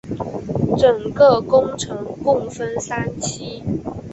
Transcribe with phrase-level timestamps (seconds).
[0.79, 3.61] 整个工程共分三期。